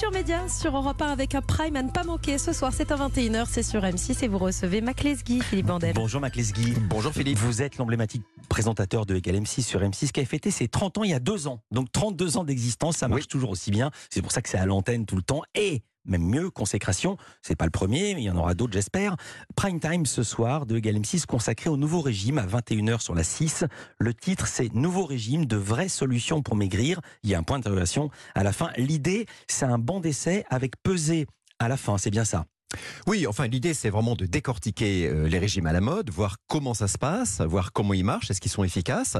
Culture 0.00 0.18
Média 0.18 0.48
sur 0.48 0.74
Europe 0.74 1.02
1 1.02 1.08
avec 1.08 1.34
un 1.34 1.42
prime 1.42 1.76
à 1.76 1.82
ne 1.82 1.90
pas 1.90 2.04
manquer. 2.04 2.38
Ce 2.38 2.54
soir, 2.54 2.72
c'est 2.74 2.90
à 2.90 2.96
21h, 2.96 3.44
c'est 3.46 3.62
sur 3.62 3.82
M6 3.82 4.24
et 4.24 4.28
vous 4.28 4.38
recevez 4.38 4.80
Mac 4.80 5.02
Lesguy, 5.02 5.42
Philippe 5.42 5.66
Bandel. 5.66 5.92
Bonjour 5.92 6.22
Mac 6.22 6.36
Lesguy. 6.36 6.72
Bonjour 6.88 7.12
Philippe. 7.12 7.36
Vous 7.36 7.60
êtes 7.60 7.76
l'emblématique 7.76 8.22
présentateur 8.48 9.04
de 9.04 9.14
Egal 9.14 9.36
M6 9.42 9.60
sur 9.60 9.80
M6 9.82 10.10
qui 10.10 10.20
a 10.20 10.24
fêté 10.24 10.50
ses 10.50 10.68
30 10.68 10.96
ans 10.96 11.04
il 11.04 11.10
y 11.10 11.12
a 11.14 11.20
deux 11.20 11.48
ans. 11.48 11.60
Donc 11.70 11.92
32 11.92 12.38
ans 12.38 12.44
d'existence, 12.44 12.96
ça 12.96 13.08
marche 13.08 13.24
Oui. 13.24 13.28
toujours 13.28 13.50
aussi 13.50 13.70
bien. 13.70 13.90
C'est 14.08 14.22
pour 14.22 14.32
ça 14.32 14.40
que 14.40 14.48
c'est 14.48 14.56
à 14.56 14.64
l'antenne 14.64 15.04
tout 15.04 15.16
le 15.16 15.22
temps. 15.22 15.42
Et 15.54 15.82
même 16.04 16.22
mieux, 16.22 16.50
consécration, 16.50 17.16
c'est 17.42 17.56
pas 17.56 17.64
le 17.66 17.70
premier, 17.70 18.14
mais 18.14 18.22
il 18.22 18.24
y 18.24 18.30
en 18.30 18.36
aura 18.36 18.54
d'autres 18.54 18.72
j'espère. 18.72 19.16
Prime 19.56 19.80
time 19.80 20.06
ce 20.06 20.22
soir 20.22 20.66
de 20.66 20.76
Egal 20.76 20.96
M6 20.96 21.26
consacré 21.26 21.70
au 21.70 21.76
nouveau 21.76 22.00
régime 22.00 22.38
à 22.38 22.46
21h 22.46 23.00
sur 23.00 23.14
la 23.14 23.24
6. 23.24 23.64
Le 23.98 24.14
titre 24.14 24.46
c'est 24.46 24.72
Nouveau 24.74 25.04
régime 25.04 25.46
de 25.46 25.56
vraies 25.56 25.88
solutions 25.88 26.42
pour 26.42 26.56
maigrir. 26.56 27.00
Il 27.22 27.30
y 27.30 27.34
a 27.34 27.38
un 27.38 27.42
point 27.42 27.58
d'interrogation 27.58 28.10
à 28.34 28.42
la 28.42 28.52
fin. 28.52 28.70
L'idée, 28.76 29.26
c'est 29.48 29.66
un 29.66 29.78
banc 29.78 30.00
d'essai 30.00 30.44
avec 30.48 30.80
pesée 30.82 31.26
à 31.58 31.68
la 31.68 31.76
fin, 31.76 31.98
c'est 31.98 32.10
bien 32.10 32.24
ça. 32.24 32.46
Oui, 33.06 33.26
enfin 33.26 33.46
l'idée 33.46 33.74
c'est 33.74 33.90
vraiment 33.90 34.14
de 34.14 34.26
décortiquer 34.26 35.08
euh, 35.08 35.26
les 35.28 35.38
régimes 35.38 35.66
à 35.66 35.72
la 35.72 35.80
mode, 35.80 36.10
voir 36.10 36.36
comment 36.46 36.74
ça 36.74 36.88
se 36.88 36.98
passe, 36.98 37.40
voir 37.40 37.72
comment 37.72 37.94
ils 37.94 38.04
marchent, 38.04 38.30
est-ce 38.30 38.40
qu'ils 38.40 38.50
sont 38.50 38.64
efficaces, 38.64 39.16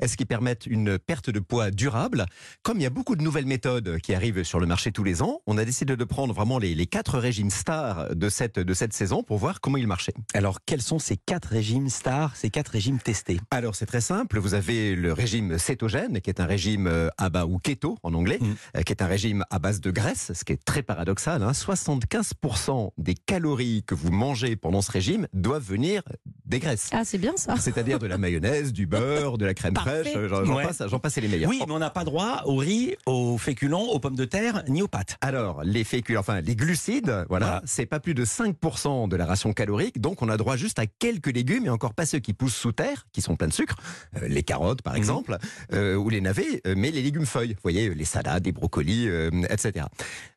est-ce 0.00 0.16
qu'ils 0.16 0.26
permettent 0.26 0.66
une 0.66 0.98
perte 0.98 1.30
de 1.30 1.40
poids 1.40 1.70
durable. 1.70 2.26
Comme 2.62 2.78
il 2.78 2.82
y 2.82 2.86
a 2.86 2.90
beaucoup 2.90 3.16
de 3.16 3.22
nouvelles 3.22 3.46
méthodes 3.46 3.98
qui 4.00 4.14
arrivent 4.14 4.42
sur 4.42 4.60
le 4.60 4.66
marché 4.66 4.92
tous 4.92 5.04
les 5.04 5.22
ans, 5.22 5.40
on 5.46 5.58
a 5.58 5.64
décidé 5.64 5.96
de 5.96 6.04
prendre 6.04 6.32
vraiment 6.34 6.58
les, 6.58 6.74
les 6.74 6.86
quatre 6.86 7.18
régimes 7.18 7.50
stars 7.50 8.14
de 8.14 8.28
cette, 8.28 8.58
de 8.58 8.74
cette 8.74 8.92
saison 8.92 9.22
pour 9.22 9.38
voir 9.38 9.60
comment 9.60 9.76
ils 9.76 9.86
marchaient. 9.86 10.14
Alors, 10.32 10.58
quels 10.64 10.82
sont 10.82 10.98
ces 10.98 11.16
quatre 11.16 11.46
régimes 11.48 11.88
stars, 11.88 12.36
ces 12.36 12.50
quatre 12.50 12.68
régimes 12.68 12.98
testés? 12.98 13.40
Alors 13.50 13.74
c'est 13.74 13.86
très 13.86 14.00
simple, 14.00 14.38
vous 14.38 14.54
avez 14.54 14.94
le 14.96 15.12
régime 15.12 15.58
cétogène 15.58 16.20
qui 16.20 16.30
est 16.30 16.40
un 16.40 16.46
régime 16.46 16.86
euh, 16.86 17.08
à 17.18 17.28
bas 17.30 17.46
ou 17.46 17.58
keto 17.58 17.98
en 18.02 18.14
anglais, 18.14 18.38
Mm. 18.40 18.54
euh, 18.76 18.82
qui 18.82 18.92
est 18.92 19.02
un 19.02 19.06
régime 19.06 19.44
à 19.50 19.58
base 19.58 19.80
de 19.80 19.90
graisse, 19.90 20.32
ce 20.34 20.44
qui 20.44 20.52
est 20.52 20.64
très 20.64 20.82
paradoxal. 20.82 21.42
Hein. 21.42 21.52
75% 21.52 22.90
des 22.98 23.14
calories 23.14 23.82
que 23.86 23.94
vous 23.94 24.10
mangez 24.10 24.56
pendant 24.56 24.82
ce 24.82 24.90
régime 24.92 25.26
doivent 25.32 25.64
venir 25.64 26.02
des 26.46 26.58
graisses. 26.58 26.90
Ah, 26.92 27.02
c'est 27.04 27.18
bien 27.18 27.32
ça. 27.36 27.56
C'est-à-dire 27.56 27.98
de 27.98 28.06
la 28.06 28.18
mayonnaise, 28.18 28.72
du 28.72 28.86
beurre, 28.86 29.38
de 29.38 29.46
la 29.46 29.54
crème 29.54 29.74
Parfait. 29.74 30.04
fraîche, 30.04 30.28
j'en 30.28 30.54
Ouais. 30.56 30.64
passe, 30.66 30.82
j'en 30.88 30.98
passe 30.98 31.16
les 31.16 31.28
meilleurs. 31.28 31.48
Oui, 31.50 31.60
mais 31.66 31.72
on 31.72 31.78
n'a 31.78 31.90
pas 31.90 32.04
droit 32.04 32.42
au 32.44 32.56
riz, 32.56 32.96
aux 33.06 33.38
féculents, 33.38 33.82
aux 33.84 33.98
pommes 33.98 34.16
de 34.16 34.24
terre, 34.24 34.62
ni 34.68 34.82
aux 34.82 34.88
pâtes. 34.88 35.16
Alors, 35.20 35.62
les 35.64 35.84
fécules, 35.84 36.18
enfin 36.18 36.40
les 36.40 36.54
glucides, 36.56 37.24
voilà, 37.28 37.46
Voilà. 37.46 37.62
c'est 37.64 37.86
pas 37.86 38.00
plus 38.00 38.14
de 38.14 38.24
5% 38.24 39.08
de 39.08 39.16
la 39.16 39.26
ration 39.26 39.52
calorique, 39.52 40.00
donc 40.00 40.22
on 40.22 40.28
a 40.28 40.36
droit 40.36 40.56
juste 40.56 40.78
à 40.78 40.86
quelques 40.86 41.32
légumes, 41.34 41.66
et 41.66 41.70
encore 41.70 41.94
pas 41.94 42.06
ceux 42.06 42.18
qui 42.18 42.32
poussent 42.34 42.54
sous 42.56 42.72
terre, 42.72 43.06
qui 43.12 43.22
sont 43.22 43.36
pleins 43.36 43.48
de 43.48 43.52
sucre, 43.52 43.76
euh, 44.22 44.28
les 44.28 44.42
carottes 44.42 44.82
par 44.82 44.92
Mhm. 44.94 44.98
exemple, 44.98 45.38
euh, 45.72 45.94
ou 45.96 46.10
les 46.10 46.20
navets, 46.20 46.60
euh, 46.66 46.74
mais 46.76 46.90
les 46.90 47.02
légumes 47.02 47.26
feuilles, 47.26 47.54
vous 47.54 47.60
voyez, 47.62 47.92
les 47.94 48.04
salades, 48.04 48.44
les 48.44 48.52
brocolis, 48.52 49.08
euh, 49.08 49.30
etc. 49.50 49.86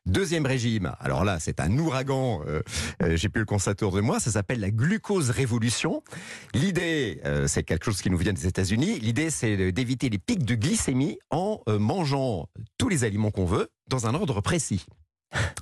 Deuxième 0.06 0.46
régime, 0.46 0.92
alors 1.00 1.24
là 1.24 1.38
c'est 1.38 1.60
un 1.60 1.76
ouragan, 1.78 2.40
j'ai 3.16 3.28
plus 3.28 3.40
le 3.40 3.46
constater 3.46 3.84
autour 3.84 3.96
de 3.96 4.00
moi, 4.00 4.20
ça 4.20 4.30
s'appelle 4.30 4.60
la 4.60 4.70
glucose 4.70 5.30
révolution. 5.30 6.02
L'idée, 6.54 7.20
euh, 7.24 7.46
c'est 7.46 7.62
quelque 7.62 7.84
chose 7.84 8.02
qui 8.02 8.10
nous 8.10 8.18
vient 8.18 8.32
des 8.32 8.46
États-Unis, 8.46 8.98
l'idée 9.00 9.30
c'est 9.30 9.72
d'éviter 9.72 10.08
les 10.08 10.18
pics 10.18 10.44
de 10.44 10.54
glycémie 10.54 11.18
en 11.30 11.60
euh, 11.68 11.78
mangeant 11.78 12.48
tous 12.78 12.88
les 12.88 13.04
aliments 13.04 13.30
qu'on 13.30 13.44
veut 13.44 13.68
dans 13.88 14.06
un 14.06 14.14
ordre 14.14 14.40
précis. 14.40 14.86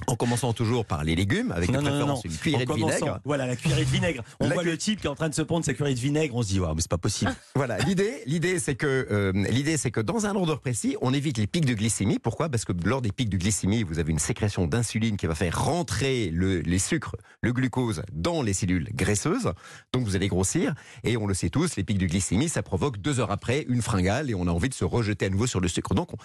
En 0.06 0.14
commençant 0.14 0.52
toujours 0.52 0.86
par 0.86 1.02
les 1.02 1.16
légumes, 1.16 1.50
avec 1.50 1.70
Non, 1.72 1.82
de 1.82 1.88
non, 1.90 2.20
une 2.24 2.30
cuillerée 2.36 2.64
En 2.68 2.72
de 2.74 2.78
vinaigre. 2.78 3.18
Voilà, 3.24 3.46
la 3.46 3.56
cuillerée 3.56 3.84
de 3.84 3.90
vinaigre. 3.90 4.22
On 4.38 4.46
La 4.48 4.54
voit 4.54 4.62
cu- 4.62 4.68
le 4.70 4.78
type 4.78 5.00
qui 5.00 5.06
est 5.08 5.10
en 5.10 5.16
train 5.16 5.28
de 5.28 5.34
se 5.34 5.42
prendre 5.42 5.64
sa 5.64 5.74
cuillerée 5.74 5.94
de 5.94 5.98
vinaigre. 6.00 6.36
On 6.36 6.42
se 6.42 6.48
dit, 6.48 6.60
ouais, 6.60 6.68
mais 6.74 6.80
c'est 6.80 6.90
pas 6.90 6.98
possible. 6.98 7.34
Voilà, 7.56 7.78
l'idée, 7.78 8.22
l'idée, 8.26 8.60
c'est 8.60 8.76
que 8.76 8.86
euh, 9.10 9.32
l'idée, 9.50 9.76
c'est 9.76 9.90
que 9.90 10.00
dans 10.00 10.24
un 10.26 10.36
ordre 10.36 10.54
précis, 10.60 10.96
on 11.00 11.12
évite 11.12 11.38
les 11.38 11.48
pics 11.48 11.64
de 11.64 11.74
glycémie. 11.74 12.20
Pourquoi? 12.20 12.48
Parce 12.48 12.64
que 12.64 12.72
lors 12.84 13.02
des 13.02 13.10
pics 13.10 13.28
de 13.28 13.36
glycémie, 13.36 13.82
vous 13.82 13.98
avez 13.98 14.12
une 14.12 14.20
sécrétion 14.20 14.68
d'insuline 14.68 15.16
qui 15.16 15.26
va 15.26 15.34
faire 15.34 15.60
rentrer 15.64 16.30
le- 16.32 16.60
les 16.60 16.78
sucres, 16.78 17.16
le 17.40 17.52
glucose 17.52 18.02
dans 18.12 18.42
les 18.42 18.52
cellules 18.52 18.88
graisseuses. 18.94 19.52
Donc 19.92 20.04
vous 20.04 20.14
allez 20.14 20.28
grossir. 20.28 20.74
Et 21.02 21.16
on 21.16 21.26
le 21.26 21.34
sait 21.34 21.50
tous, 21.50 21.74
les 21.76 21.82
pics 21.82 21.98
de 21.98 22.06
glycémie, 22.06 22.48
ça 22.48 22.62
provoque 22.62 22.98
deux 22.98 23.18
heures 23.18 23.32
après 23.32 23.66
une 23.68 23.82
fringale 23.82 24.30
et 24.30 24.34
on 24.36 24.46
a 24.46 24.50
envie 24.52 24.68
de 24.68 24.74
se 24.74 24.84
rejeter 24.84 25.26
à 25.26 25.30
nouveau 25.30 25.48
sur 25.48 25.58
le 25.58 25.66
sucre. 25.66 25.94
Donc 25.94 26.12
on- 26.14 26.16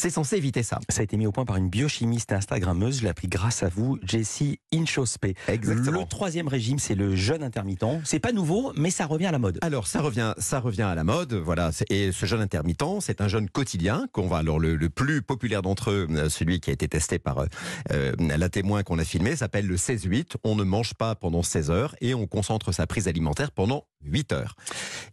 c'est 0.00 0.10
censé 0.10 0.36
éviter 0.36 0.62
ça. 0.62 0.80
Ça 0.88 1.02
a 1.02 1.04
été 1.04 1.18
mis 1.18 1.26
au 1.26 1.32
point 1.32 1.44
par 1.44 1.56
une 1.56 1.68
biochimiste 1.68 2.32
Instagrammeuse. 2.32 2.98
Je 2.98 3.02
l'ai 3.02 3.10
appris 3.10 3.28
grâce 3.28 3.62
à 3.62 3.68
vous, 3.68 3.98
Jessie 4.02 4.58
Inchospé. 4.72 5.34
Exactement. 5.46 6.00
Le 6.00 6.06
troisième 6.06 6.48
régime, 6.48 6.78
c'est 6.78 6.94
le 6.94 7.14
jeûne 7.14 7.42
intermittent. 7.42 7.84
C'est 8.04 8.18
pas 8.18 8.32
nouveau, 8.32 8.72
mais 8.76 8.90
ça 8.90 9.04
revient 9.04 9.26
à 9.26 9.30
la 9.30 9.38
mode. 9.38 9.58
Alors 9.60 9.86
ça 9.86 10.00
revient, 10.00 10.32
ça 10.38 10.58
revient 10.58 10.82
à 10.82 10.94
la 10.94 11.04
mode, 11.04 11.34
voilà. 11.34 11.70
Et 11.90 12.12
ce 12.12 12.24
jeûne 12.24 12.40
intermittent, 12.40 13.00
c'est 13.00 13.20
un 13.20 13.28
jeûne 13.28 13.50
quotidien 13.50 14.06
qu'on 14.12 14.26
va. 14.26 14.38
Alors 14.38 14.58
le, 14.58 14.76
le 14.76 14.88
plus 14.88 15.20
populaire 15.20 15.60
d'entre 15.60 15.90
eux, 15.90 16.06
euh, 16.10 16.30
celui 16.30 16.60
qui 16.60 16.70
a 16.70 16.72
été 16.72 16.88
testé 16.88 17.18
par 17.18 17.38
euh, 17.38 17.46
euh, 17.92 18.12
la 18.18 18.48
témoin 18.48 18.82
qu'on 18.82 18.98
a 18.98 19.04
filmé, 19.04 19.36
s'appelle 19.36 19.66
le 19.66 19.76
16-8. 19.76 20.36
On 20.44 20.54
ne 20.56 20.64
mange 20.64 20.94
pas 20.94 21.14
pendant 21.14 21.42
16 21.42 21.70
heures 21.70 21.94
et 22.00 22.14
on 22.14 22.26
concentre 22.26 22.72
sa 22.72 22.86
prise 22.86 23.06
alimentaire 23.06 23.50
pendant 23.50 23.84
8 24.04 24.32
heures. 24.32 24.56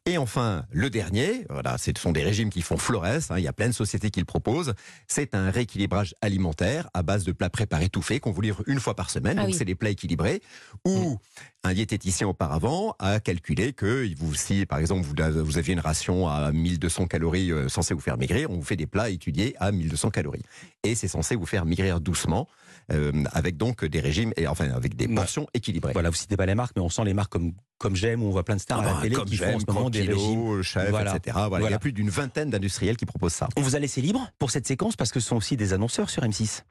Et 0.05 0.17
enfin, 0.17 0.63
le 0.71 0.89
dernier, 0.89 1.45
voilà, 1.49 1.77
ce 1.77 1.91
sont 1.97 2.13
des 2.13 2.23
régimes 2.23 2.49
qui 2.49 2.61
font 2.61 2.77
florès. 2.77 3.31
hein, 3.31 3.37
il 3.37 3.43
y 3.43 3.47
a 3.47 3.53
plein 3.53 3.67
de 3.67 3.73
sociétés 3.73 4.11
qui 4.11 4.19
le 4.21 4.25
proposent. 4.25 4.73
C'est 5.07 5.35
un 5.35 5.49
rééquilibrage 5.51 6.15
alimentaire 6.21 6.89
à 6.93 7.03
base 7.03 7.23
de 7.23 7.31
plats 7.31 7.49
préparés 7.49 7.89
tout 7.89 8.01
faits 8.01 8.21
qu'on 8.21 8.31
vous 8.31 8.41
livre 8.41 8.63
une 8.67 8.79
fois 8.79 8.95
par 8.95 9.09
semaine. 9.09 9.37
Ah 9.39 9.41
donc 9.43 9.51
oui. 9.51 9.57
c'est 9.57 9.65
des 9.65 9.75
plats 9.75 9.89
équilibrés 9.89 10.41
où 10.85 11.17
un 11.63 11.73
diététicien 11.73 12.27
auparavant 12.27 12.95
a 12.99 13.19
calculé 13.19 13.73
que 13.73 14.07
vous, 14.17 14.33
si 14.35 14.65
par 14.65 14.79
exemple 14.79 15.05
vous, 15.05 15.15
vous 15.43 15.57
aviez 15.57 15.73
une 15.73 15.79
ration 15.79 16.27
à 16.27 16.51
1200 16.51 17.07
calories 17.07 17.51
euh, 17.51 17.69
censée 17.69 17.93
vous 17.93 17.99
faire 17.99 18.17
maigrir, 18.17 18.49
on 18.51 18.55
vous 18.55 18.63
fait 18.63 18.75
des 18.75 18.87
plats 18.87 19.09
étudiés 19.09 19.55
à 19.59 19.71
1200 19.71 20.09
calories. 20.11 20.43
Et 20.83 20.95
c'est 20.95 21.07
censé 21.07 21.35
vous 21.35 21.45
faire 21.45 21.65
maigrir 21.65 21.99
doucement, 21.99 22.47
euh, 22.91 23.11
avec 23.33 23.57
donc 23.57 23.83
des 23.83 23.99
régimes, 23.99 24.31
et 24.37 24.47
enfin 24.47 24.69
avec 24.71 24.95
des 24.95 25.07
Ouais. 25.07 25.15
portions 25.15 25.47
équilibrées. 25.53 25.93
Voilà, 25.93 26.09
vous 26.09 26.15
citez 26.15 26.37
pas 26.37 26.45
les 26.45 26.55
marques, 26.55 26.73
mais 26.75 26.81
on 26.81 26.89
sent 26.89 27.03
les 27.05 27.13
marques 27.13 27.31
comme, 27.31 27.53
comme 27.77 27.95
j'aime, 27.95 28.23
où 28.23 28.27
on 28.27 28.31
voit 28.31 28.43
plein 28.43 28.55
de 28.55 28.61
stars 28.61 28.79
à 28.79 28.83
Ah, 28.89 28.93
la 28.95 29.01
télé 29.01 29.15
qui 29.25 29.37
font 29.37 29.55
en 29.55 29.59
ce 29.59 29.65
moment 29.67 29.89
des 29.89 30.01
régimes. 30.01 30.61
chef, 30.63 30.89
Voilà. 30.89 31.15
etc. 31.15 31.37
Voilà. 31.47 31.67
Il 31.67 31.71
y 31.71 31.73
a 31.73 31.79
plus 31.79 31.93
d'une 31.93 32.09
vingtaine 32.09 32.49
d'industriels 32.49 32.97
qui 32.97 33.05
proposent 33.05 33.33
ça. 33.33 33.47
On 33.55 33.61
vous 33.61 33.75
a 33.75 33.79
laissé 33.79 34.01
libre 34.01 34.29
pour 34.39 34.51
cette 34.51 34.65
séquence 34.67 34.95
parce 34.95 35.11
que 35.11 35.19
ce 35.19 35.27
sont 35.29 35.35
aussi 35.35 35.57
des 35.57 35.73
annonceurs 35.73 36.09
sur 36.09 36.23
M6. 36.23 36.61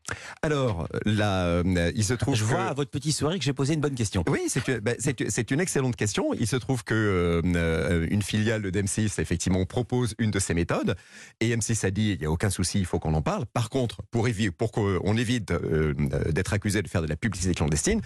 Alors, 0.42 0.88
là, 1.04 1.44
euh, 1.46 1.92
il 1.94 2.04
se 2.04 2.14
trouve 2.14 2.34
Je 2.34 2.42
que... 2.44 2.48
vois 2.48 2.64
à 2.64 2.74
votre 2.74 2.90
petit 2.90 3.12
sourire 3.12 3.38
que 3.38 3.44
j'ai 3.44 3.52
posé 3.52 3.74
une 3.74 3.80
bonne 3.80 3.94
question. 3.94 4.24
Oui, 4.28 4.40
c'est 4.48 4.66
une, 4.68 5.54
une 5.56 5.60
excellente 5.60 5.96
question. 5.96 6.34
Il 6.34 6.46
se 6.46 6.56
trouve 6.56 6.82
que 6.84 6.94
euh, 6.94 7.42
euh, 7.56 8.06
une 8.10 8.22
filiale 8.22 8.62
de 8.62 8.80
M6 8.82 9.20
effectivement 9.20 9.64
propose 9.64 10.14
une 10.18 10.30
de 10.30 10.38
ces 10.38 10.54
méthodes 10.54 10.96
et 11.40 11.54
M6 11.56 11.86
a 11.86 11.90
dit 11.90 12.12
il 12.14 12.18
n'y 12.20 12.26
a 12.26 12.30
aucun 12.30 12.50
souci, 12.50 12.78
il 12.80 12.86
faut 12.86 12.98
qu'on 12.98 13.14
en 13.14 13.22
parle. 13.22 13.46
Par 13.46 13.70
contre, 13.70 14.02
pour, 14.10 14.28
pour 14.58 14.72
qu'on 14.72 15.16
évite 15.16 15.50
euh, 15.52 15.94
d'être 16.30 16.52
accusé 16.52 16.82
de 16.82 16.88
faire 16.88 17.02
de 17.02 17.06
la 17.06 17.16
publicité 17.16 17.54
clandestine, 17.54 18.00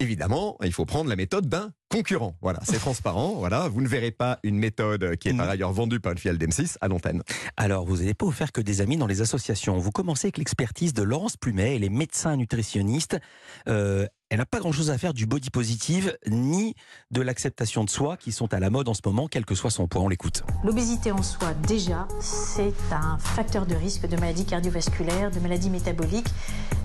évidemment, 0.00 0.56
il 0.62 0.72
faut 0.72 0.84
prendre 0.84 1.08
la 1.08 1.16
méthode 1.16 1.48
d'un 1.48 1.72
concurrent. 1.90 2.34
Voilà, 2.40 2.60
c'est 2.64 2.78
transparent. 2.80 3.34
Voilà, 3.36 3.68
vous 3.68 3.80
ne 3.80 3.88
verrez 3.88 4.10
pas 4.10 4.38
une 4.42 4.58
méthode 4.58 5.16
qui 5.16 5.28
est 5.28 5.34
par 5.34 5.48
ailleurs 5.48 5.72
vendue 5.72 6.00
par 6.00 6.12
une 6.12 6.18
filiale 6.18 6.38
d'M6 6.38 6.76
à 6.80 6.88
l'antenne. 6.88 7.22
Alors, 7.56 7.84
vous 7.84 7.98
n'avez 7.98 8.14
pas 8.14 8.26
offert 8.26 8.52
que 8.52 8.60
des 8.60 8.80
amis 8.80 8.96
dans 8.96 9.06
les 9.06 9.20
associations. 9.20 9.78
Vous 9.78 9.90
commencez 9.90 10.26
avec 10.26 10.38
l'expertise 10.38 10.94
de 10.94 11.02
Laurence 11.02 11.36
Plumet, 11.36 11.76
elle 11.76 11.84
est 11.84 11.90
médecin 11.90 12.36
nutritionniste. 12.36 13.18
Euh, 13.68 14.06
elle 14.30 14.38
n'a 14.38 14.46
pas 14.46 14.60
grand-chose 14.60 14.90
à 14.90 14.96
faire 14.96 15.12
du 15.12 15.26
body 15.26 15.50
positive 15.50 16.16
ni 16.26 16.74
de 17.10 17.20
l'acceptation 17.20 17.84
de 17.84 17.90
soi 17.90 18.16
qui 18.16 18.32
sont 18.32 18.54
à 18.54 18.60
la 18.60 18.70
mode 18.70 18.88
en 18.88 18.94
ce 18.94 19.02
moment, 19.04 19.28
quel 19.28 19.44
que 19.44 19.54
soit 19.54 19.70
son 19.70 19.88
poids. 19.88 20.00
On 20.00 20.08
l'écoute. 20.08 20.42
L'obésité 20.64 21.12
en 21.12 21.22
soi, 21.22 21.52
déjà, 21.68 22.08
c'est 22.18 22.72
un 22.90 23.18
facteur 23.18 23.66
de 23.66 23.74
risque 23.74 24.08
de 24.08 24.16
maladies 24.16 24.46
cardiovasculaires, 24.46 25.30
de 25.30 25.38
maladies 25.38 25.68
métaboliques. 25.68 26.32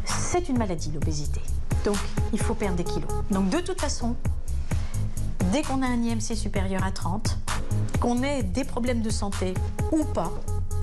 C'est 0.04 0.50
une 0.50 0.58
maladie, 0.58 0.92
l'obésité. 0.92 1.40
Donc, 1.88 1.98
il 2.34 2.40
faut 2.40 2.54
perdre 2.54 2.76
des 2.76 2.84
kilos. 2.84 3.10
Donc, 3.32 3.50
de 3.50 3.60
toute 3.62 3.80
façon, 3.80 4.18
dès 5.54 5.62
qu'on 5.62 5.82
a 5.82 5.86
un 5.86 6.04
IMC 6.04 6.36
supérieur 6.36 6.84
à 6.84 6.92
30, 6.92 7.38
qu'on 8.02 8.24
ait 8.24 8.44
des 8.44 8.66
problèmes 8.66 9.02
de 9.02 9.10
santé 9.10 9.54
ou 9.94 10.04
pas, 10.04 10.34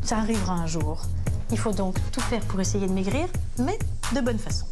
ça 0.02 0.16
arrivera 0.16 0.54
un 0.54 0.66
jour. 0.66 1.02
Il 1.50 1.58
faut 1.58 1.72
donc 1.72 1.96
tout 2.10 2.22
faire 2.22 2.40
pour 2.46 2.58
essayer 2.58 2.86
de 2.86 2.92
maigrir, 2.94 3.28
mais 3.58 3.78
de 4.14 4.20
bonne 4.22 4.38
façon. 4.38 4.64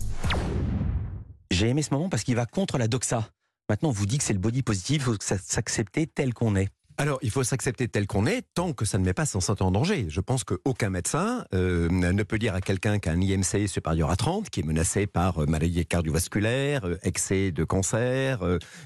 J'ai 1.51 1.69
aimé 1.69 1.83
ce 1.83 1.93
moment 1.93 2.09
parce 2.09 2.25
qu'il 2.25 2.35
va 2.35 2.47
contre 2.47 2.79
la 2.79 2.89
doxa. 2.89 3.29
Maintenant, 3.69 3.91
on 3.91 3.93
vous 3.93 4.07
dit 4.07 4.17
que 4.17 4.25
c'est 4.25 4.33
le 4.33 4.39
body 4.39 4.63
positive, 4.63 5.03
il 5.03 5.05
faut 5.05 5.17
s'accepter 5.21 6.07
tel 6.07 6.33
qu'on 6.33 6.57
est. 6.57 6.71
Alors, 7.03 7.19
il 7.21 7.33
faut 7.33 7.43
s'accepter 7.43 7.89
tel 7.89 8.07
qu'on 8.07 8.27
est, 8.27 8.43
tant 8.55 8.73
que 8.73 8.85
ça 8.85 8.97
ne 8.97 9.05
met 9.05 9.13
pas 9.13 9.27
son 9.27 9.41
santé 9.41 9.65
en 9.65 9.73
danger. 9.73 10.07
Je 10.09 10.21
pense 10.21 10.45
qu'aucun 10.45 10.89
médecin 10.89 11.45
euh, 11.53 11.89
ne 11.91 12.23
peut 12.23 12.39
dire 12.39 12.55
à 12.55 12.61
quelqu'un 12.61 13.01
qui 13.01 13.09
a 13.09 13.13
un 13.13 13.21
IMC 13.21 13.67
supérieur 13.67 14.09
à 14.09 14.15
30, 14.15 14.51
qui 14.51 14.61
est 14.61 14.63
menacé 14.63 15.09
par 15.09 15.43
euh, 15.43 15.47
maladie 15.47 15.85
cardiovasculaire, 15.85 16.85
euh, 16.85 16.99
excès 17.03 17.51
de 17.51 17.65
cancer, 17.65 18.39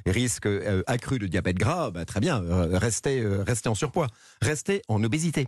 risque 0.07 0.49
accru 0.87 1.19
de 1.19 1.27
diabète 1.27 1.59
gras, 1.59 1.91
bah, 1.91 2.07
très 2.07 2.21
bien, 2.21 2.43
restez, 2.73 3.23
restez 3.47 3.69
en 3.69 3.75
surpoids, 3.75 4.07
restez 4.41 4.81
en 4.89 5.05
obésité. 5.05 5.47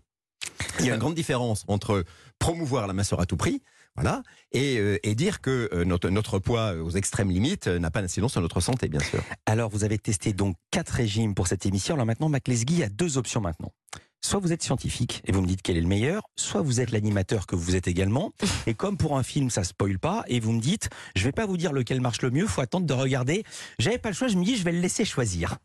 Il 0.80 0.84
y 0.84 0.90
a 0.90 0.94
une 0.94 1.00
grande 1.00 1.14
différence 1.14 1.64
entre 1.68 2.04
promouvoir 2.38 2.86
la 2.86 2.92
minceur 2.92 3.18
à 3.18 3.24
tout 3.24 3.38
prix, 3.38 3.62
voilà, 4.00 4.22
et, 4.52 4.78
euh, 4.78 4.98
et 5.02 5.16
dire 5.16 5.40
que 5.40 5.68
euh, 5.72 5.84
notre, 5.84 6.38
poids 6.38 6.74
aux 6.74 6.90
extrêmes 6.90 7.30
limites 7.30 7.66
euh, 7.66 7.80
n'a 7.80 7.90
pas 7.90 8.00
d'incidence 8.00 8.32
sur 8.32 8.40
notre 8.40 8.60
santé, 8.60 8.88
bien 8.88 9.00
sûr. 9.00 9.20
Alors, 9.46 9.70
vous 9.70 9.82
avez 9.82 9.98
testé 9.98 10.32
donc 10.32 10.54
quatre 10.70 10.90
régimes 10.90 11.34
pour 11.34 11.48
cette 11.48 11.66
émission. 11.66 11.94
Alors 11.94 12.06
maintenant, 12.06 12.28
Mac 12.28 12.46
Lesguy 12.46 12.84
a 12.84 12.88
deux 12.88 13.18
options 13.18 13.40
maintenant. 13.40 13.72
soit 14.20 14.38
vous 14.38 14.52
êtes 14.52 14.62
scientifique 14.62 15.20
et 15.26 15.32
vous 15.32 15.42
me 15.42 15.48
dites 15.48 15.62
quel 15.62 15.76
est 15.76 15.80
le 15.80 15.88
meilleur, 15.88 16.22
soit 16.36 16.62
vous 16.62 16.80
êtes 16.80 16.92
l'animateur 16.92 17.46
que 17.46 17.56
vous 17.56 17.74
êtes 17.74 17.88
également. 17.88 18.32
Et 18.66 18.74
comme 18.74 18.96
pour 18.96 19.18
un 19.18 19.24
film, 19.24 19.50
ça 19.50 19.64
spoil 19.64 19.98
pas, 19.98 20.22
et 20.28 20.38
vous 20.38 20.52
me 20.52 20.60
dites, 20.60 20.90
je 21.16 21.24
vais 21.24 21.32
pas 21.32 21.46
vous 21.46 21.56
dire 21.56 21.72
lequel 21.72 22.00
marche 22.00 22.22
le 22.22 22.30
mieux, 22.30 22.46
faut 22.46 22.60
attendre 22.60 22.86
de 22.86 22.94
regarder. 22.94 23.42
J'avais 23.80 23.98
pas 23.98 24.10
le 24.10 24.14
choix, 24.14 24.28
je 24.28 24.36
me 24.36 24.44
dis, 24.44 24.56
je 24.56 24.62
vais 24.62 24.72
le 24.72 24.80
laisser 24.80 25.04
choisir. 25.04 25.58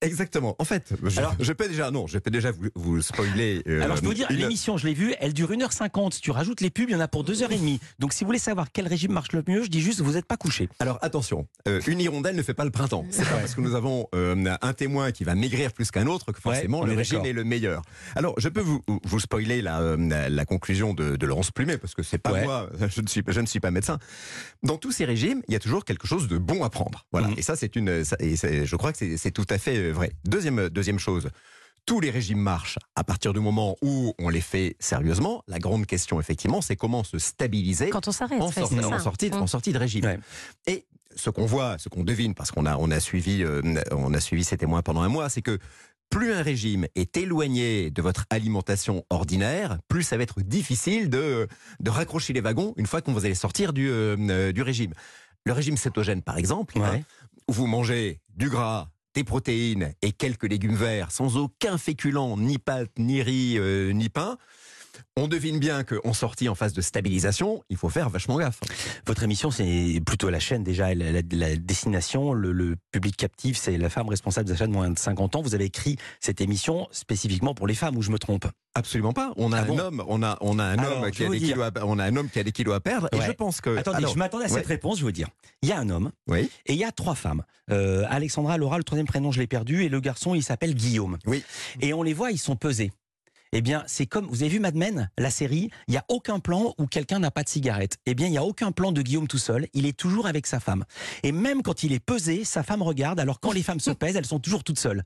Exactement. 0.00 0.54
En 0.58 0.64
fait, 0.64 0.92
je, 1.04 1.18
Alors- 1.18 1.34
je 1.40 1.52
peux 1.52 1.66
déjà, 1.68 1.90
non, 1.90 2.06
je 2.06 2.18
peux 2.18 2.30
déjà 2.30 2.52
vous, 2.52 2.68
vous 2.76 3.02
spoiler. 3.02 3.62
euh, 3.66 3.82
Alors 3.82 3.96
je 3.96 4.02
peux 4.02 4.08
vous 4.08 4.14
dire, 4.14 4.30
une- 4.30 4.36
l'émission, 4.36 4.76
je 4.76 4.86
l'ai 4.86 4.94
vue, 4.94 5.14
elle 5.20 5.32
dure 5.32 5.50
1h50. 5.50 6.14
Si 6.14 6.20
tu 6.20 6.30
rajoutes 6.30 6.60
les 6.60 6.70
pubs, 6.70 6.88
il 6.88 6.92
y 6.92 6.96
en 6.96 7.00
a 7.00 7.08
pour 7.08 7.24
2h30. 7.24 7.80
Donc 7.98 8.12
si 8.12 8.22
vous 8.22 8.28
voulez 8.28 8.38
savoir 8.38 8.68
quel 8.72 8.86
régime 8.86 9.12
marche 9.12 9.32
le 9.32 9.42
mieux, 9.48 9.64
je 9.64 9.68
dis 9.68 9.80
juste, 9.80 10.00
vous 10.00 10.12
n'êtes 10.12 10.26
pas 10.26 10.36
couché. 10.36 10.68
Alors 10.78 10.98
attention, 11.02 11.48
euh, 11.66 11.80
une 11.88 12.00
hirondelle 12.00 12.36
ne 12.36 12.42
fait 12.42 12.54
pas 12.54 12.64
le 12.64 12.70
printemps. 12.70 13.04
C'est 13.10 13.24
pas 13.24 13.36
parce 13.38 13.54
que 13.54 13.60
nous 13.60 13.74
avons 13.74 14.06
euh, 14.14 14.56
un 14.62 14.72
témoin 14.72 15.10
qui 15.10 15.24
va 15.24 15.34
maigrir 15.34 15.72
plus 15.72 15.90
qu'un 15.90 16.06
autre 16.06 16.30
que 16.32 16.40
forcément 16.40 16.80
Ouais, 16.82 16.90
le 16.90 16.94
régime 16.96 17.24
est 17.24 17.32
le 17.32 17.42
meilleur. 17.44 17.82
Alors 18.14 18.34
je 18.38 18.48
peux 18.48 18.60
vous, 18.60 18.82
vous 19.04 19.20
spoiler 19.20 19.62
la, 19.62 19.96
la 19.96 20.44
conclusion 20.44 20.94
de, 20.94 21.16
de 21.16 21.26
Laurence 21.26 21.50
Plumet 21.50 21.76
parce 21.78 21.94
que 21.94 22.02
c'est 22.04 22.18
pas 22.18 22.32
Ouais. 22.32 22.44
moi, 22.44 22.68
je 22.94 23.00
ne 23.00 23.06
suis 23.08 23.22
je 23.26 23.40
ne 23.40 23.46
suis 23.46 23.58
pas 23.60 23.70
médecin. 23.70 23.98
Dans 24.62 24.76
tous 24.76 24.92
ces 24.92 25.04
régimes, 25.06 25.42
il 25.48 25.54
y 25.54 25.56
a 25.56 25.60
toujours 25.60 25.84
quelque 25.84 26.06
chose 26.06 26.28
de 26.28 26.38
bon 26.38 26.62
à 26.62 26.70
prendre. 26.70 27.04
Voilà. 27.10 27.28
Mhm. 27.28 27.34
Et 27.38 27.42
ça 27.42 27.56
c'est 27.56 27.74
une, 27.74 28.04
ça- 28.04 28.16
et 28.20 28.36
je 28.36 28.76
crois 28.76 28.92
que 28.92 29.16
c'est 29.16 29.30
tout 29.30 29.46
à 29.50 29.58
fait 29.58 29.87
euh, 29.88 29.92
vrai. 29.92 30.12
Deuxième 30.24 30.68
deuxième 30.68 30.98
chose. 30.98 31.28
Tous 31.86 32.00
les 32.00 32.10
régimes 32.10 32.40
marchent 32.40 32.78
à 32.96 33.02
partir 33.04 33.32
du 33.32 33.40
moment 33.40 33.76
où 33.82 34.12
on 34.18 34.28
les 34.28 34.42
fait 34.42 34.76
sérieusement. 34.78 35.42
La 35.48 35.58
grande 35.58 35.86
question, 35.86 36.20
effectivement, 36.20 36.60
c'est 36.60 36.76
comment 36.76 37.02
se 37.02 37.18
stabiliser 37.18 37.88
Quand 37.88 38.08
on 38.08 38.12
s'arrête, 38.12 38.42
en, 38.42 38.50
sortie, 38.52 38.74
c'est 38.76 38.82
ça. 38.82 38.88
en 38.88 38.98
sortie 38.98 39.30
de- 39.30 39.36
Mm. 39.36 39.42
en 39.42 39.46
sortie 39.46 39.72
de 39.72 39.78
régime. 39.78 40.04
Ouais. 40.04 40.18
Et 40.66 40.84
ce 41.16 41.30
qu'on 41.30 41.46
voit, 41.46 41.78
ce 41.78 41.88
qu'on 41.88 42.04
devine, 42.04 42.34
parce 42.34 42.50
qu'on 42.50 42.66
a, 42.66 42.76
on 42.76 42.90
a 42.90 43.00
suivi, 43.00 43.42
euh, 43.42 43.62
on 43.92 44.12
a 44.12 44.20
suivi 44.20 44.44
ces 44.44 44.58
témoins 44.58 44.82
pendant 44.82 45.00
un 45.00 45.08
mois, 45.08 45.30
c'est 45.30 45.40
que 45.42 45.58
plus 46.10 46.32
un 46.32 46.42
régime 46.42 46.86
est 46.94 47.16
éloigné 47.16 47.90
de 47.90 48.02
votre 48.02 48.24
alimentation 48.30 49.04
ordinaire, 49.10 49.78
plus 49.88 50.02
ça 50.02 50.16
va 50.18 50.22
être 50.24 50.40
difficile 50.42 51.08
de, 51.10 51.48
de 51.80 51.90
raccrocher 51.90 52.32
les 52.34 52.40
wagons 52.42 52.74
une 52.76 52.86
fois 52.86 53.00
qu'on 53.00 53.12
vous 53.14 53.24
allez 53.24 53.34
sortir 53.34 53.72
du, 53.72 53.88
euh, 53.90 54.16
euh, 54.28 54.52
du 54.52 54.60
régime. 54.62 54.92
Le 55.44 55.52
régime 55.54 55.76
cétogène, 55.78 56.20
par 56.22 56.36
exemple, 56.36 56.78
hein, 56.82 57.00
où 57.48 57.52
vous 57.54 57.66
mangez 57.66 58.20
du 58.36 58.50
gras, 58.50 58.88
des 59.14 59.24
protéines 59.24 59.92
et 60.02 60.12
quelques 60.12 60.48
légumes 60.48 60.76
verts 60.76 61.10
sans 61.10 61.36
aucun 61.36 61.78
féculent, 61.78 62.36
ni 62.36 62.58
pâte, 62.58 62.90
ni 62.98 63.22
riz, 63.22 63.58
euh, 63.58 63.92
ni 63.92 64.08
pain. 64.08 64.38
On 65.16 65.28
devine 65.28 65.58
bien 65.58 65.84
qu'en 65.84 66.12
sortie 66.12 66.48
en 66.48 66.54
phase 66.54 66.72
de 66.72 66.80
stabilisation, 66.80 67.62
il 67.70 67.76
faut 67.76 67.88
faire 67.88 68.08
vachement 68.10 68.38
gaffe. 68.38 68.60
Votre 69.06 69.22
émission, 69.22 69.50
c'est 69.50 70.00
plutôt 70.04 70.30
la 70.30 70.38
chaîne 70.40 70.62
déjà, 70.64 70.94
la, 70.94 71.12
la- 71.12 71.20
la 71.30 71.56
destination, 71.56 72.32
le, 72.32 72.52
le 72.52 72.76
public 72.92 73.16
captif, 73.16 73.56
c'est 73.56 73.76
la 73.78 73.88
femme 73.90 74.08
responsable 74.08 74.48
d'achat 74.48 74.66
de 74.66 74.72
moins 74.72 74.90
de 74.90 74.98
50 74.98 75.36
ans. 75.36 75.42
Vous 75.42 75.54
avez 75.54 75.64
écrit 75.66 75.96
cette 76.20 76.40
émission 76.40 76.86
spécifiquement 76.90 77.54
pour 77.54 77.66
les 77.66 77.74
femmes, 77.74 77.96
ou 77.96 78.02
je 78.02 78.10
me 78.10 78.18
trompe? 78.18 78.46
Absolument 78.74 79.12
pas. 79.12 79.32
On 79.36 79.52
a 79.52 79.58
Ah 79.58 79.62
un 79.62 79.66
bon 79.66 79.80
homme, 79.80 80.04
on 80.06 80.22
a, 80.22 80.36
on 80.40 80.58
a 80.58 80.64
un 80.64 80.78
Alors, 80.78 81.02
homme 81.02 81.10
qui 81.10 81.24
a 81.24 81.28
des 81.28 81.38
dire. 81.38 81.54
kilos, 81.54 81.70
à, 81.74 81.86
on 81.86 81.98
a 81.98 82.04
un 82.04 82.14
homme 82.16 82.28
qui 82.30 82.38
a 82.38 82.44
des 82.44 82.52
kilos 82.52 82.74
à 82.74 82.80
perdre. 82.80 83.08
Et 83.12 83.20
je 83.20 83.32
pense 83.32 83.60
que. 83.60 83.76
Attendez, 83.76 83.96
alors, 83.98 84.12
je 84.12 84.18
m'attendais 84.18 84.44
à 84.44 84.48
cette 84.48 84.58
ouais. 84.58 84.74
réponse, 84.74 85.00
je 85.00 85.04
veux 85.04 85.12
dire. 85.12 85.28
Il 85.62 85.68
y 85.68 85.72
a 85.72 85.78
un 85.78 85.88
homme, 85.90 86.12
Oui. 86.28 86.48
et 86.66 86.74
il 86.74 86.78
y 86.78 86.84
a 86.84 86.92
trois 86.92 87.14
femmes. 87.16 87.42
Euh, 87.70 88.04
Alexandra, 88.08 88.56
Laura, 88.56 88.78
le 88.78 88.84
troisième 88.84 89.06
prénom, 89.06 89.32
je 89.32 89.40
l'ai 89.40 89.46
perdu, 89.48 89.82
et 89.84 89.88
le 89.88 90.00
garçon, 90.00 90.34
il 90.34 90.42
s'appelle 90.44 90.74
Guillaume. 90.74 91.18
Oui. 91.26 91.42
Et 91.80 91.92
on 91.92 92.02
les 92.02 92.14
voit, 92.14 92.30
ils 92.30 92.38
sont 92.38 92.56
pesés. 92.56 92.92
Eh 93.52 93.62
bien, 93.62 93.82
c'est 93.86 94.04
comme, 94.04 94.26
vous 94.26 94.42
avez 94.42 94.50
vu 94.50 94.60
Mad 94.60 94.74
Men, 94.74 95.08
la 95.16 95.30
série, 95.30 95.70
il 95.86 95.92
n'y 95.92 95.96
a 95.96 96.04
aucun 96.08 96.38
plan 96.38 96.74
où 96.76 96.86
quelqu'un 96.86 97.18
n'a 97.18 97.30
pas 97.30 97.42
de 97.42 97.48
cigarette. 97.48 97.96
Eh 98.04 98.14
bien, 98.14 98.26
il 98.26 98.30
n'y 98.30 98.38
a 98.38 98.44
aucun 98.44 98.72
plan 98.72 98.92
de 98.92 99.00
Guillaume 99.00 99.26
tout 99.26 99.38
seul, 99.38 99.68
il 99.72 99.86
est 99.86 99.96
toujours 99.96 100.26
avec 100.26 100.46
sa 100.46 100.60
femme. 100.60 100.84
Et 101.22 101.32
même 101.32 101.62
quand 101.62 101.82
il 101.82 101.94
est 101.94 101.98
pesé, 101.98 102.44
sa 102.44 102.62
femme 102.62 102.82
regarde, 102.82 103.18
alors 103.18 103.40
quand 103.40 103.52
les 103.52 103.62
femmes 103.62 103.80
se 103.80 103.90
pèsent, 103.98 104.16
elles 104.16 104.26
sont 104.26 104.38
toujours 104.38 104.64
toutes 104.64 104.78
seules. 104.78 105.02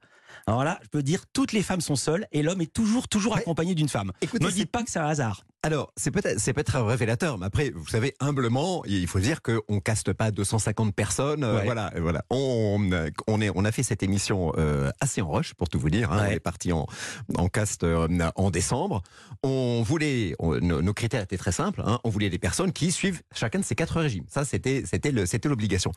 Alors 0.46 0.64
là, 0.64 0.78
je 0.82 0.88
peux 0.88 1.02
dire, 1.02 1.24
toutes 1.32 1.52
les 1.52 1.62
femmes 1.62 1.80
sont 1.80 1.96
seules, 1.96 2.26
et 2.32 2.42
l'homme 2.42 2.60
est 2.60 2.72
toujours, 2.72 3.08
toujours 3.08 3.36
accompagné 3.36 3.74
d'une 3.74 3.88
femme. 3.88 4.12
Écoutez, 4.20 4.44
Ne 4.44 4.50
dites 4.50 4.70
pas 4.70 4.82
que 4.82 4.90
c'est 4.90 4.98
un 4.98 5.06
hasard. 5.06 5.44
Alors, 5.64 5.92
c'est 5.96 6.10
peut-être, 6.10 6.40
c'est 6.40 6.52
peut-être 6.52 6.80
révélateur, 6.80 7.38
mais 7.38 7.46
après, 7.46 7.70
vous 7.70 7.86
savez, 7.86 8.14
humblement, 8.18 8.82
il 8.84 9.06
faut 9.06 9.20
dire 9.20 9.42
qu'on 9.42 9.78
caste 9.78 10.12
pas 10.12 10.32
250 10.32 10.92
personnes. 10.92 11.44
euh, 11.44 11.58
Ouais. 11.58 11.64
Voilà, 11.64 11.92
voilà. 12.00 12.24
On, 12.30 12.90
on, 13.28 13.40
est, 13.40 13.50
on 13.54 13.64
a 13.64 13.70
fait 13.70 13.84
cette 13.84 14.02
émission 14.02 14.52
euh, 14.58 14.90
assez 15.00 15.22
en 15.22 15.30
rush, 15.30 15.54
pour 15.54 15.68
tout 15.68 15.78
vous 15.78 15.90
dire. 15.90 16.10
hein. 16.12 16.22
Ouais. 16.22 16.28
On 16.30 16.32
est 16.32 16.40
parti 16.40 16.72
en, 16.72 16.86
en 17.36 17.48
cast 17.48 17.84
euh, 17.84 18.08
en 18.34 18.50
décembre. 18.50 19.02
On 19.44 19.82
voulait, 19.86 20.34
on- 20.40 20.58
nos, 20.58 20.82
nos 20.82 20.94
critères 20.94 21.22
étaient 21.22 21.38
très 21.38 21.52
simples. 21.52 21.82
hein. 21.86 22.00
On 22.02 22.10
voulait 22.10 22.30
des 22.30 22.38
personnes 22.38 22.72
qui 22.72 22.90
suivent 22.90 23.22
chacun 23.32 23.60
de 23.60 23.64
ces 23.64 23.76
quatre 23.76 24.00
régimes. 24.00 24.24
Ça, 24.28 24.44
c'était, 24.44 24.82
c'était 24.84 25.12
le, 25.12 25.26
c'était 25.26 25.48
l'obligation. 25.48 25.92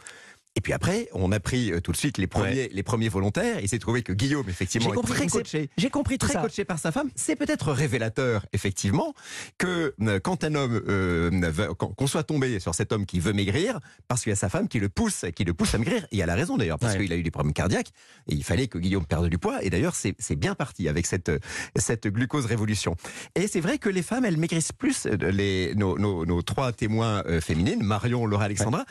Et 0.57 0.62
puis 0.62 0.72
après, 0.74 1.10
on 1.13 1.31
a 1.31 1.40
pris 1.40 1.72
euh, 1.72 1.81
tout 1.81 1.92
de 1.92 1.98
suite 1.98 2.18
les 2.18 2.28
premiers, 2.28 2.69
les 2.69 2.84
premiers 2.84 3.10
volontaires. 3.10 3.60
Il 3.62 3.68
s'est 3.68 3.78
trouvé 3.80 4.04
que 4.04 4.13
Guillaume, 4.13 4.48
effectivement, 4.50 4.94
est 4.94 5.06
très 5.06 5.28
coaché 5.28 5.69
J'ai 5.78 5.90
compris 5.90 6.18
tout 6.18 6.28
très 6.28 6.36
ça. 6.36 6.42
coaché 6.42 6.63
par 6.63 6.80
sa 6.80 6.92
femme, 6.92 7.10
c'est 7.16 7.36
peut-être 7.36 7.72
révélateur, 7.74 8.46
effectivement, 8.54 9.13
que 9.57 9.94
euh, 10.02 10.19
quand 10.19 10.44
un 10.46 10.56
homme, 10.56 10.81
euh, 10.88 11.74
qu'on 11.75 12.07
soit 12.07 12.24
tombé 12.24 12.60
sur 12.60 12.74
cet 12.74 12.92
homme 12.94 13.06
qui 13.06 13.19
veut 13.19 13.34
maigrir, 13.34 13.80
parce 14.07 14.24
qu'il 14.24 14.30
y 14.30 14.34
a 14.34 14.38
sa 14.38 14.48
femme 14.50 14.68
qui 14.69 14.80
le 14.80 14.88
pousse, 14.90 15.25
qui 15.36 15.44
le 15.44 15.54
pousse 15.54 15.75
à 15.75 15.78
maigrir, 15.78 16.07
et 16.12 16.19
elle 16.19 16.30
a 16.30 16.36
raison 16.36 16.56
d'ailleurs, 16.58 16.80
parce 16.80 16.94
Ouais. 16.96 17.01
qu'il 17.04 17.12
a 17.13 17.18
eu 17.18 17.24
des 17.24 17.31
problèmes 17.31 17.54
cardiaques, 17.54 17.90
et 18.30 18.34
il 18.36 18.44
fallait 18.44 18.68
que 18.68 18.78
Guillaume 18.78 19.06
perde 19.06 19.28
du 19.28 19.38
poids, 19.38 19.62
et 19.63 19.69
d'ailleurs 19.69 19.96
c'est 19.96 20.36
bien 20.36 20.56
parti 20.56 20.88
avec 20.88 21.06
cette, 21.06 21.31
cette 21.75 22.08
glucose 22.08 22.46
révolution. 22.46 22.96
Et 23.36 23.48
c'est 23.48 23.60
vrai 23.62 23.78
que 23.78 23.90
les 23.90 24.01
femmes, 24.04 24.24
elles 24.25 24.38
maigrissent 24.38 24.72
plus, 24.72 25.06
euh, 25.06 25.18
les, 25.31 25.75
nos, 25.75 25.98
nos- 25.98 26.25
nos 26.25 26.42
trois 26.42 26.72
témoins 26.72 27.24
féminines, 27.42 27.84
Marion, 27.84 28.25
Laura, 28.25 28.46
Alexandra, 28.46 28.86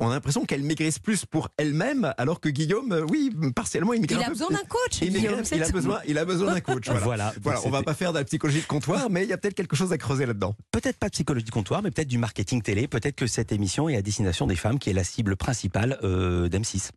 on 0.00 0.08
a 0.10 0.14
l'impression 0.14 0.44
qu'elles 0.44 0.62
maigrissent 0.64 0.98
plus 1.04 1.24
pour 1.24 1.48
elles-mêmes, 1.56 2.12
alors 2.18 2.40
que 2.40 2.48
Guillaume, 2.48 2.90
euh, 2.92 3.06
oui, 3.10 3.30
partiellement, 3.54 3.92
il 3.92 4.04
Il 4.04 4.14
un 4.16 4.20
a 4.20 4.24
peu. 4.24 4.30
besoin 4.32 4.48
d'un 4.50 4.64
coach, 4.68 4.98
Il, 5.02 5.12
Guillaume, 5.12 5.34
a 5.38 5.68
besoin, 5.70 6.00
il 6.08 6.18
a 6.18 6.24
besoin 6.24 6.52
d'un 6.54 6.60
coach. 6.60 6.88
Voilà. 6.90 7.32
Voilà. 7.42 7.60
On 7.64 7.70
va 7.70 7.82
pas 7.82 7.94
faire 7.94 8.12
de 8.12 8.18
la 8.18 8.24
psychologie 8.24 8.60
de 8.62 8.66
comptoir, 8.66 9.08
mais 9.10 9.22
il 9.22 9.28
y 9.28 9.32
a 9.32 9.38
peut-être 9.38 9.54
quelque 9.54 9.76
chose 9.76 9.92
à 9.92 9.98
creuser 9.98 10.26
là-dedans. 10.26 10.54
peut-être 10.72 10.98
pas 10.98 11.06
de 11.06 11.12
psychologie 11.12 11.44
de 11.44 11.50
comptoir, 11.50 11.82
mais 11.82 11.90
peut-être 11.92 12.08
du 12.08 12.18
marketing 12.18 12.62
télé. 12.62 12.88
Peut-être 12.88 13.16
que 13.16 13.26
cette 13.26 13.52
émission 13.52 13.88
est 13.88 13.96
à 13.96 14.02
destination 14.02 14.46
des 14.46 14.56
femmes, 14.56 14.78
qui 14.78 14.90
est 14.90 14.94
la 14.94 15.04
cible 15.04 15.36
principale 15.36 15.98
euh, 16.02 16.48
d'M6. 16.48 16.90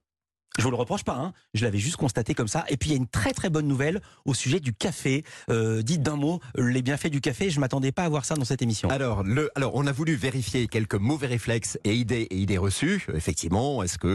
Je 0.58 0.64
vous 0.64 0.72
le 0.72 0.76
reproche 0.76 1.04
pas, 1.04 1.16
hein. 1.16 1.34
je 1.54 1.64
l'avais 1.64 1.78
juste 1.78 1.98
constaté 1.98 2.34
comme 2.34 2.48
ça. 2.48 2.66
Et 2.70 2.78
puis 2.78 2.90
il 2.90 2.94
y 2.94 2.96
a 2.96 2.98
une 2.98 3.08
très 3.08 3.32
très 3.34 3.50
bonne 3.50 3.68
nouvelle 3.68 4.02
au 4.26 4.34
sujet 4.34 4.60
du 4.60 4.74
café. 4.74 5.24
Euh, 5.50 5.82
dites 5.82 6.02
d'un 6.02 6.16
mot 6.16 6.40
les 6.58 6.82
bienfaits 6.82 7.08
du 7.10 7.22
café. 7.22 7.50
Je 7.50 7.60
m'attendais 7.60 7.92
pas 7.92 8.04
à 8.04 8.10
voir 8.10 8.26
ça 8.26 8.36
dans 8.36 8.46
cette 8.46 8.62
émission. 8.62 8.90
Alors, 8.90 9.24
le, 9.24 9.50
alors, 9.56 9.74
on 9.76 9.86
a 9.88 9.92
voulu 9.92 10.16
vérifier 10.16 10.68
quelques 10.68 10.96
mauvais 10.96 11.28
réflexes 11.28 11.78
et 11.84 11.94
idées 11.96 12.28
et 12.32 12.38
idées 12.38 12.58
reçues. 12.58 13.06
Effectivement, 13.14 13.84
est-ce 13.84 13.98
que 14.00 14.08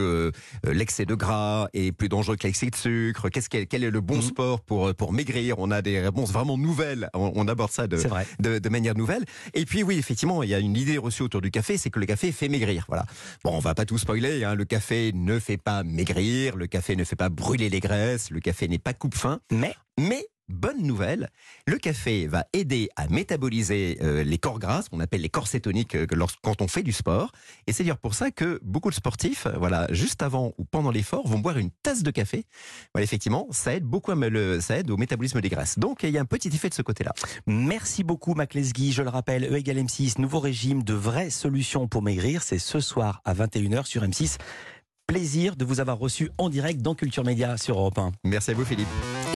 euh, 0.66 0.72
l'excès 0.72 1.04
de 1.06 1.14
gras 1.14 1.68
est 1.74 1.92
plus 1.92 2.08
dangereux 2.08 2.36
que 2.36 2.46
l'excès 2.46 2.70
de 2.70 2.76
sucre? 2.76 3.28
Qu'est-ce 3.28 3.48
qu'est- 3.48 3.66
quel 3.66 3.84
est 3.84 3.90
le 3.90 4.00
bon 4.00 4.16
Mhm. 4.16 4.22
sport 4.22 4.60
pour 4.62 4.88
euh, 4.88 4.94
pour 4.94 5.12
maigrir? 5.12 5.58
On 5.58 5.70
a 5.70 5.80
des 5.82 6.00
réponses 6.00 6.32
vraiment 6.32 6.58
nouvelles. 6.58 7.08
On, 7.14 7.32
on 7.36 7.46
aborde 7.48 7.70
ça 7.70 7.86
de, 7.86 8.58
de 8.58 8.68
manière 8.68 8.96
nouvelle. 8.96 9.24
Et 9.54 9.64
puis 9.64 9.82
oui, 9.82 9.96
effectivement, 9.98 10.42
il 10.42 10.50
y 10.50 10.54
a 10.54 10.58
une 10.58 10.76
idée 10.76 10.98
reçue 10.98 11.22
autour 11.22 11.40
du 11.40 11.50
café, 11.50 11.78
c'est 11.78 11.90
que 11.90 12.00
le 12.00 12.06
café 12.06 12.32
fait 12.32 12.48
maigrir. 12.48 12.84
Voilà. 12.88 13.06
Bon, 13.44 13.52
on 13.54 13.58
va 13.60 13.74
pas 13.74 13.84
tout 13.84 13.98
spoiler. 13.98 14.42
Hein. 14.44 14.54
Le 14.56 14.64
café 14.64 15.12
ne 15.14 15.38
fait 15.38 15.56
pas 15.56 15.82
maigrir. 15.84 16.31
Le 16.54 16.66
café 16.66 16.96
ne 16.96 17.04
fait 17.04 17.16
pas 17.16 17.28
brûler 17.28 17.68
les 17.68 17.80
graisses. 17.80 18.30
Le 18.30 18.40
café 18.40 18.68
n'est 18.68 18.78
pas 18.78 18.94
coupe-faim. 18.94 19.40
Mais? 19.50 19.74
Mais 19.98 20.26
bonne 20.48 20.82
nouvelle, 20.82 21.30
le 21.66 21.78
café 21.78 22.26
va 22.26 22.44
aider 22.52 22.88
à 22.96 23.08
métaboliser 23.08 23.98
euh, 24.02 24.22
les 24.22 24.38
corps 24.38 24.58
gras, 24.58 24.82
ce 24.82 24.90
qu'on 24.90 25.00
appelle 25.00 25.22
les 25.22 25.28
corps 25.28 25.46
cétoniques 25.46 25.94
euh, 25.94 26.06
quand 26.42 26.60
on 26.60 26.68
fait 26.68 26.82
du 26.82 26.92
sport. 26.92 27.32
Et 27.66 27.72
c'est 27.72 27.82
d'ailleurs 27.82 27.98
pour 27.98 28.14
ça 28.14 28.30
que 28.30 28.60
beaucoup 28.62 28.90
de 28.90 28.94
sportifs, 28.94 29.46
euh, 29.46 29.54
voilà, 29.56 29.86
juste 29.90 30.22
avant 30.22 30.52
ou 30.58 30.64
pendant 30.64 30.90
l'effort, 30.90 31.26
vont 31.26 31.38
boire 31.38 31.58
une 31.58 31.70
tasse 31.82 32.02
de 32.02 32.10
café. 32.10 32.44
Voilà, 32.92 33.04
effectivement, 33.04 33.46
ça 33.50 33.74
aide 33.74 33.84
beaucoup 33.84 34.10
à 34.10 34.14
le, 34.14 34.60
ça 34.60 34.78
aide 34.78 34.90
au 34.90 34.96
métabolisme 34.96 35.40
des 35.40 35.48
graisses. 35.48 35.78
Donc 35.78 36.02
il 36.02 36.10
y 36.10 36.18
a 36.18 36.20
un 36.20 36.26
petit 36.26 36.48
effet 36.48 36.68
de 36.68 36.74
ce 36.74 36.82
côté-là. 36.82 37.12
merci 37.46 38.04
beaucoup, 38.04 38.34
Mac 38.34 38.54
Lesguy. 38.54 38.92
Je 38.92 39.02
le 39.02 39.08
rappelle, 39.08 39.44
E 39.44 39.56
égale 39.56 39.78
M6, 39.78 40.20
nouveau 40.20 40.40
régime 40.40 40.82
de 40.82 40.94
vraies 40.94 41.30
solutions 41.30 41.88
pour 41.88 42.02
maigrir. 42.02 42.42
C'est 42.42 42.58
ce 42.58 42.80
soir 42.80 43.22
à 43.24 43.34
21h 43.34 43.86
sur 43.86 44.02
M6. 44.02 44.38
Plaisir 45.12 45.56
de 45.56 45.66
vous 45.66 45.78
avoir 45.78 45.98
reçu 45.98 46.30
en 46.38 46.48
direct 46.48 46.80
dans 46.80 46.94
Culture 46.94 47.22
Média 47.22 47.58
sur 47.58 47.78
Europe 47.78 47.98
1. 47.98 48.12
Merci 48.24 48.52
à 48.52 48.54
vous, 48.54 48.64
Philippe. 48.64 48.88